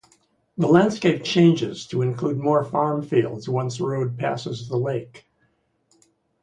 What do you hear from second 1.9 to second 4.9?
include more farm fields once road passes the